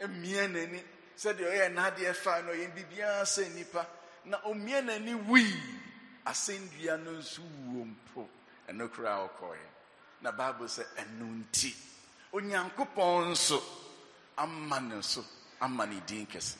[0.00, 0.82] Mmia n'ani.
[1.16, 3.86] Sɛdeɛ ɔyɛ n'adeɛ fa no ɔyɛ biribiara sɛ nnipa.
[4.24, 5.52] Na ɔmmia n'ani wui.
[6.26, 8.28] Asɛndua no nso wuo mpo.
[8.68, 9.58] Ɛno koraa ɔkɔɔɛ
[10.22, 11.74] na bible sɛ ɛno nti
[12.32, 13.62] onyankopɔn nso
[14.38, 15.24] ama ne so
[15.60, 16.56] ama ne din kɛse.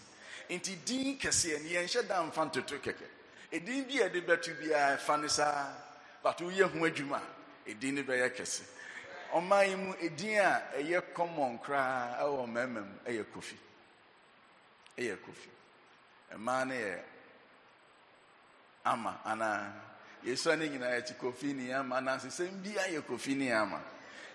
[0.50, 3.06] Nti din kɛseɛ no yɛnhyɛ da mfa ntoto kɛkɛ.
[3.52, 5.83] Ɛdin bi a ɛde bɛto biara ɛfa ne saa.
[6.24, 7.20] But woyɛ ho adwuma.
[7.66, 8.62] A ɛdin no bɛyɛ kɛse.
[9.34, 13.56] Ɔman yi mu ɛdin a ɛyɛ common koraa ɛwɔ mmarima mu ɛyɛ kofi.
[14.98, 15.48] Ɛyɛ kofi.
[16.38, 17.00] Mmaa no yɛ
[18.86, 19.72] ama anaa
[20.24, 23.82] yɛsua no nyinaa yɛte kofi ne ama anaasɛ sɛm bia yɛ kofi ne ama.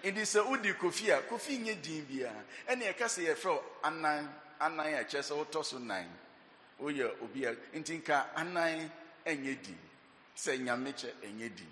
[0.04, 4.30] Nti sɛ wodi kofi a kofi nyɛ din biara ɛne ɛka sɛ yɛfrɛ anan
[4.62, 6.08] anan a ɛkyerɛ sɛ wotɔ so nan.
[6.80, 8.00] Woyɛ obi a nti
[8.36, 8.92] anan
[9.26, 9.78] ɛnyɛ din.
[10.36, 11.72] Sɛ nyame kyɛ ɛnyɛ din.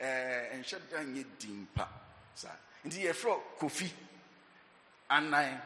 [0.00, 1.88] Ɛɛ nhyɛ da nyɛ din pa
[2.34, 3.92] saa nti yɛfrɛ kofi.
[5.08, 5.60] Anan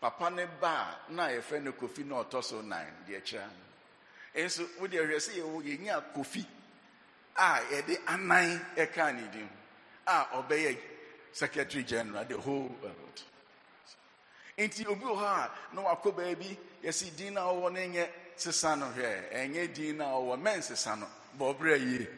[0.00, 4.42] papa ne ba a na yɛfrɛ no kofi na ɔtɔ so nan deɛ kyerɛ no.
[4.44, 6.46] Nso wode hwɛ sɛ yɛwɔ yɛnya kofi
[7.36, 9.48] a yɛde anan ɛka ne din
[10.06, 10.78] a ɔbɛyɛ
[11.32, 13.22] secretary general the whole world.
[14.58, 18.76] Nti obi wɔ hɔ a na wakɔ baabi yɛsi din na ɔwɔ no nyɛ sesa
[18.76, 22.08] no hwɛ ɛnyɛ din na ɔwɔ mɛn sesa no bɔ yie.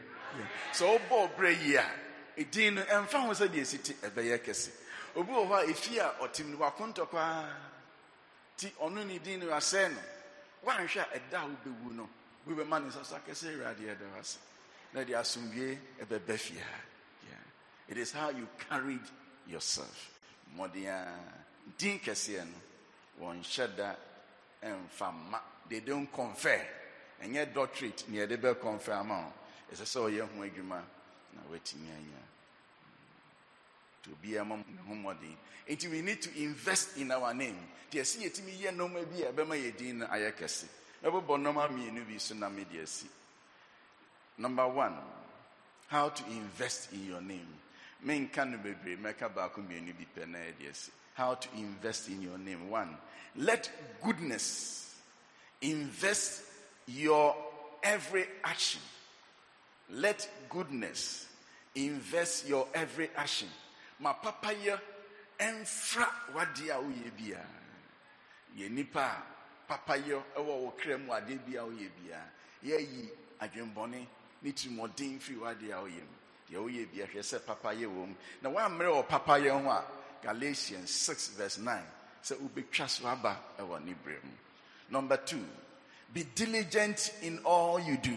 [0.73, 1.91] Sɛ ɔbɔ ɔbrɛ yie a
[2.37, 4.71] edin no ɛnfa ho sɛ deɛ esi ti ɛbɛyɛ kɛse.
[5.17, 7.49] Obi wɔ hɔ a efi a ɔtim no wakontɔ paa
[8.57, 10.01] ti ɔno ne din no asɛn no
[10.65, 12.09] wanhwɛ a ɛda a wobɛwu no
[12.47, 14.39] wobɛma ne nsa so akɛsɛ awurade ɛda hɔ ase.
[14.93, 16.81] Na de asomdwie ɛbɛbɛ fie ha.
[17.89, 19.03] It is how you carried
[19.47, 20.11] yourself.
[20.55, 21.15] Mmɔden a
[21.79, 23.95] din kɛseɛ no wɔnhyɛ da
[24.63, 25.41] ɛmfa ma.
[25.69, 26.61] They don't confer
[27.23, 29.33] ɛnyɛ doctorate ne yɛde bɛ confer ama wo
[29.73, 30.83] ɛsɛ sɛ ɔyɛ ho adwuma
[31.35, 32.23] na watumi anya
[34.89, 35.37] mmɔden
[35.69, 37.57] nti we need to invest in our name.
[37.91, 40.67] Nti ɛsɛ yɛtumi yɛ nneɛma bi a ɛbɛma yɛ din no ayɛ kɛse
[41.03, 43.09] mɛbobɔ nneɛma mmienu bi so na mede asi
[44.39, 44.97] number one
[45.89, 47.49] how to invest in your name.
[48.05, 52.23] Menka no bebree mɛka baako mmienu bi pɛ na yɛde asi how to invest in
[52.23, 52.71] your name.
[52.71, 52.97] One
[53.35, 53.71] let
[54.03, 54.95] goodness
[55.61, 56.43] invest
[56.87, 57.35] your
[57.83, 58.81] every action
[59.91, 61.29] let goodness
[61.75, 63.49] invest your every action.
[64.01, 64.79] Ma papayɛ
[65.39, 67.47] ɛmfra wadeɛ a woyɛ biara
[68.57, 72.31] yɛ nipa a papayɛ ɛwɔ wo kra mu adeɛ bi a woyɛ biara
[72.65, 74.07] yɛayi adwembɔne
[74.43, 76.17] ne tirimɔden firi wadeɛ a woyɛ mu
[76.69, 79.85] woyɛ bia hwɛ sɛ papayɛ wɔ mu na woammerɛ wɔ papayɛ ho a
[80.23, 81.83] galatians 6 verse 9
[82.23, 84.21] sɛ wobɛtwa so aba ɛwɔ ne berɛ
[84.91, 85.45] number two
[86.13, 88.17] be diligent in all you do.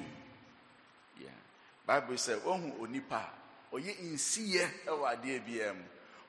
[1.89, 5.83] Bible sɛ wohu onipa a ɔyɛ nsiyɛ ɛwɔ adeɛ biara mu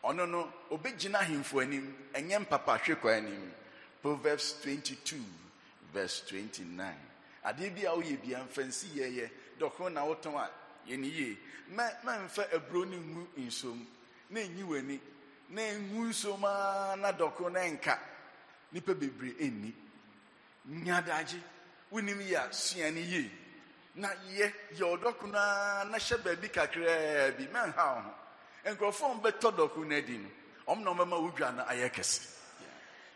[0.04, 3.52] ɔno no obɛgyina ahemfo anim ɛnyɛ mpapahwe kɔ anim.
[4.00, 5.22] Proverbs 22
[5.92, 6.96] verse 29
[7.44, 10.50] adeɛ bi a woyɛ bia mfa nsiyɛyɛ dɔko na wotɔn a
[10.88, 11.38] yɛne yie.
[11.74, 13.84] Mɛmfa aburo no ngu nsom
[14.30, 15.00] na ɛnyi w'ani
[15.50, 17.98] na ɛngu nsom a na dɔko na ɛnka
[18.72, 19.72] nnipa bebree ɛnni
[20.70, 21.38] nyadagye
[21.92, 23.30] wonim yɛ a sua no yie.
[23.94, 25.30] Na yɛ yɛ ɔdɔko no
[25.90, 28.14] na hyɛ baabi kakraa bi mɛnha wo ho.
[28.64, 29.76] Nkurɔfoɔ mbɛtɔ dɔko
[30.66, 31.60] no no na ɔmɛma no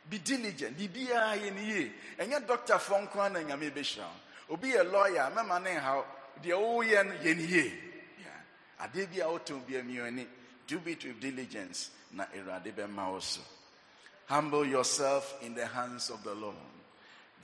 [0.09, 0.77] be diligent.
[0.77, 1.93] Biribiara yɛ ne yie.
[2.18, 4.55] Ɛnyɛ dɔktafoɔ nko a na nyame bɛhyira wo.
[4.55, 6.05] Obi lawyer mɛma ne nhaw.
[6.43, 7.81] Deɛ woyɛ no yɛ ne yie.
[8.81, 10.27] Adeɛ bi a wotɔn bi amiani
[10.66, 13.41] do it with diligence na awurade bɛma wo so.
[14.27, 16.57] Humble yourself in the hands of the lord.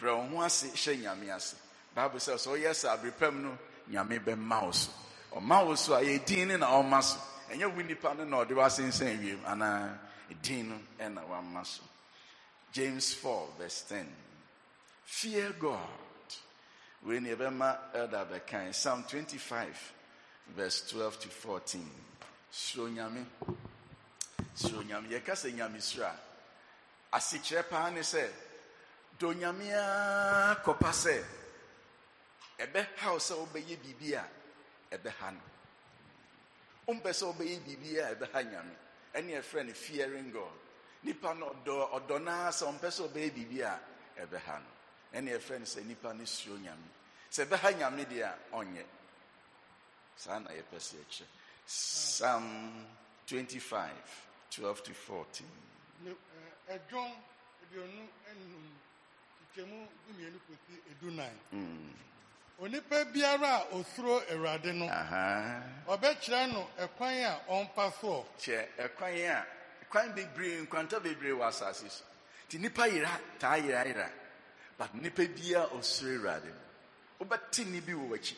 [0.00, 1.54] Brɛ ho ase nyame ase
[1.94, 3.58] bible sɛ sɛ woyɛ sɛ aberepam no
[3.90, 4.90] nyame bɛma wo so.
[5.32, 7.18] Ɔma wo so a yɛdin ne na ɔma so.
[7.50, 9.98] Ɛnyɛ wo nipa no na ɔde wasensɛn wiem anaa
[10.42, 11.64] din no
[12.72, 14.06] james 4 verse 10
[15.04, 15.78] fear god.
[17.02, 19.92] Wei ne ɛbɛma elder bɛkan psalm 25
[20.48, 21.90] verse 12 to 14
[22.52, 23.24] suro nyame.
[24.54, 25.08] Suro nyame.
[25.08, 28.28] Yɛka sɛ nyame suro a asekyerɛ paa ne sɛ
[29.18, 29.70] dɔ nyame
[32.66, 34.28] ɛbɛhaw sɛ wobɛyɛ biribi a
[34.96, 35.40] ɛbɛha no.
[36.88, 38.74] Wompɛ sɛ wobɛyɛ biribi a ɛbɛha nyame.
[39.14, 40.52] Ɛne ɛfrɛ no fearing god.
[41.02, 43.80] Nipa no ɔdɔ ɔdɔ naa sɛ ɔmpɛ sɛ ɔbɛyɛ biribi a
[44.26, 44.70] ɛbɛha no.
[45.18, 46.88] Ɛne ɛfrɛ no sɛ nipa no suro nyame.
[47.30, 48.84] Sɛ ɛbɛha nyame deɛ a ɔnyɛ.
[50.16, 51.26] Saa na yɛpɛ sɛ yɛkyerɛ.
[51.66, 52.86] Psalm
[53.26, 55.46] 25 12 to 14
[56.02, 57.12] Ne- ɛ- ɛdwom
[57.62, 58.64] aduonu enum
[59.54, 61.32] kyekyɛmu dumienu kosi edunan
[62.60, 64.86] onipa biara a osuro awurade no.
[65.88, 69.46] Ɔbɛkyerɛ no ɛkwan a ɔmpa soɔ kyɛ ɛkwan a
[69.88, 72.04] kwan bebree nkwanta bebree wɔ asase so.
[72.48, 74.10] Nti nipa yera taa yera yera.
[74.76, 78.36] But nipa biara ɔsoro awurade no wobɛte ne bi wɔ w'akyi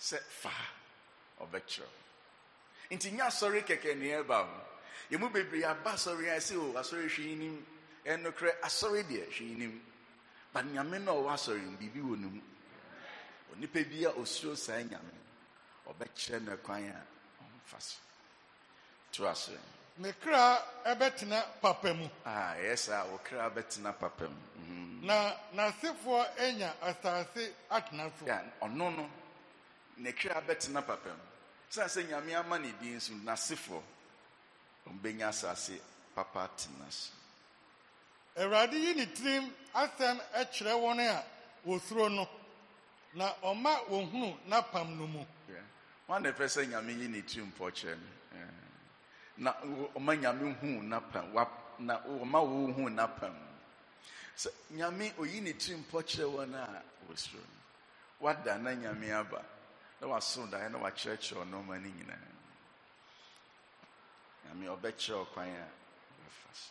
[0.00, 1.92] sɛ faa ɔbɛkyerɛw.
[2.92, 4.60] Nti nyɛ asɔre kɛkɛ ne ɛba ho.
[5.10, 7.66] Yɛmu bebree aba asɔre a ɛsɛ o asɔre hwee nim
[8.06, 9.82] ɛnokorɛ asɔre deɛ hwee nim
[10.50, 12.40] but nyame no a ɔwɔ asɔre no biribi wɔ ne mu
[13.54, 15.12] onipa bi a osuro saa nyame
[15.88, 17.02] ɔbɛkyerɛ no kwan a
[17.42, 17.96] ɔmfa so.
[19.12, 19.58] To asɔre
[19.98, 22.08] me kra ɛbɛtena papa mu.
[22.24, 24.36] A ɛyɛ saa wo kra bɛtena papa mu.
[24.58, 25.02] Mhm.
[25.04, 28.26] na n'asefoɔ anya asase atena so.
[28.26, 29.10] Ya, ɔno no
[29.98, 31.22] ne kra bɛtena papa mu.
[31.70, 33.82] Sɛ sɛ nyame ama ne din so n'asefoɔ
[34.88, 35.78] ɔmbɛnya asase
[36.14, 37.12] papa tena so.
[38.36, 41.24] Awurade yi ne tirim asɛm ɛkyerɛ wɔn a
[41.64, 42.28] wosuro no.
[43.14, 45.26] Na ɔma wɔhunu n'apam no mu.
[46.08, 48.08] Wọn na ɛpɛ sɛ nyame yi ne tiri mpɔ kyerɛ no.
[49.36, 49.52] Na
[49.94, 51.48] ɔma nyame hu n'apam wa
[51.78, 53.34] na ɔma wo hu n'apam.
[54.36, 57.60] Sɛ nyame oyi ne tiri mpɔ kyerɛ wɔn a wɔsoro no.
[58.20, 59.44] Wada na nyame aba
[60.00, 62.18] na waso daeɛ na wakyerɛkyerɛ ɔnɔma no nyinaa.
[64.46, 66.70] Nyame ɔbɛkyerɛ ɔkwan a ɔbɛfa so.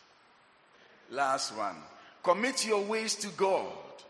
[1.10, 1.82] Last one.
[2.22, 4.02] Commit your ways to god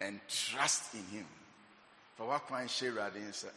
[0.00, 1.26] and trust in him
[2.20, 3.48] fa w'akwan hyɛ awurade nsa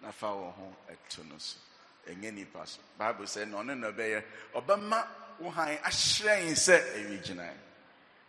[0.00, 1.56] na fa wo ho ɛto no so.
[2.06, 2.80] Ɛnyɛ nipa so.
[2.98, 4.24] Bible sɛ na ɔno na ɔbɛyɛ
[4.54, 7.56] ɔbɛma wo han ahyerɛn sɛ ɛwi gyinae.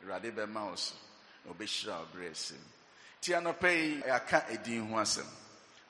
[0.03, 0.95] Awurade bɛma wo so
[1.43, 2.63] na ɔbɛhyira wo berɛ asɛm.
[3.19, 5.27] Ti anɔpɛ yi yɛaka ɛdin ho asɛm.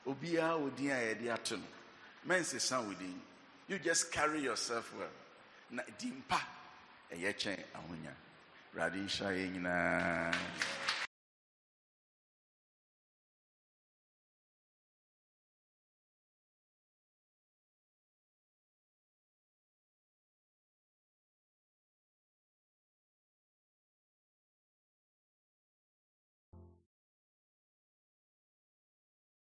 [0.06, 1.66] Obiara din a yɛde ato no
[2.26, 3.22] mɛnsesa wo din.
[3.68, 5.06] You just carry yourself well.
[5.70, 6.40] Na din pa
[7.12, 8.12] ɛyɛ kyɛn ahonya.
[8.74, 10.34] Awurade nhyira yɛ nyinaa